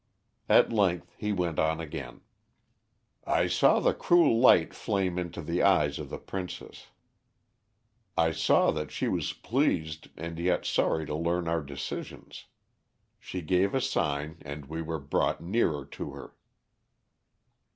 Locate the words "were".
14.81-14.97